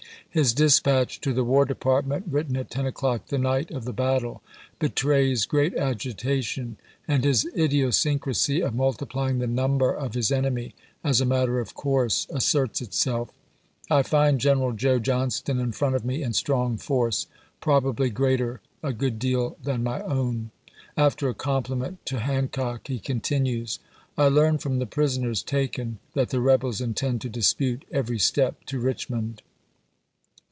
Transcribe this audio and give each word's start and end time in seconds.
His 0.33 0.53
dispatch 0.53 1.19
to 1.19 1.33
the 1.33 1.43
War 1.43 1.65
Department, 1.65 2.23
written 2.31 2.55
at 2.55 2.69
ten 2.71 2.85
o'clock 2.85 3.27
the 3.27 3.37
night 3.37 3.69
of 3.69 3.83
the 3.83 3.91
battle, 3.91 4.41
betrays 4.79 5.43
great 5.45 5.75
agitation, 5.75 6.77
and 7.05 7.25
his 7.25 7.43
idiosyncrasy 7.53 8.61
of 8.61 8.73
multiplying 8.73 9.39
the 9.39 9.47
number 9.47 9.91
of 9.93 10.13
his 10.13 10.31
enemy, 10.31 10.73
as 11.03 11.19
a 11.19 11.25
matter 11.25 11.59
of 11.59 11.75
coui'se 11.75 12.27
asserts 12.33 12.79
itself." 12.81 13.29
I 13.91 14.03
find 14.03 14.39
Greneral 14.39 14.73
Joe 14.77 14.99
Johnston 14.99 15.59
in 15.59 15.73
front 15.73 15.97
of 15.97 16.05
me 16.05 16.23
in 16.23 16.31
strong 16.31 16.77
force, 16.77 17.27
prob 17.59 17.85
ably 17.87 18.09
greater 18.09 18.61
a 18.81 18.93
good 18.93 19.19
deal 19.19 19.57
than 19.61 19.83
my 19.83 20.01
own." 20.01 20.51
After 20.95 21.27
a 21.27 21.33
compliment 21.33 22.05
to 22.05 22.21
Hancock 22.21 22.87
he 22.87 22.99
continues, 22.99 23.79
"I 24.17 24.29
learn 24.29 24.59
from 24.59 24.79
the 24.79 24.85
prisoners 24.85 25.43
taken 25.43 25.99
that 26.13 26.29
the 26.29 26.39
rebels 26.39 26.79
intend 26.79 27.19
to 27.19 27.29
dispute 27.29 27.83
every 27.91 28.17
step 28.19 28.63
to 28.67 28.79
Richmond." 28.79 29.41